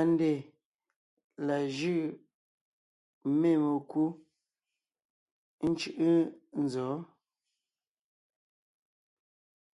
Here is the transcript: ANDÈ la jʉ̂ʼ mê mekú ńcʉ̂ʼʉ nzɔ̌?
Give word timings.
ANDÈ 0.00 0.32
la 1.46 1.56
jʉ̂ʼ 1.76 2.04
mê 3.40 3.50
mekú 3.64 4.04
ńcʉ̂ʼʉ 5.68 6.06
nzɔ̌? 6.62 6.92